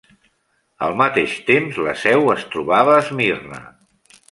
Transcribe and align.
Al 0.87 0.95
mateix 1.01 1.35
temps, 1.51 1.77
la 1.89 1.95
seu 2.05 2.33
es 2.37 2.49
trobava 2.57 2.97
a 2.99 3.05
Esmirna. 3.05 3.65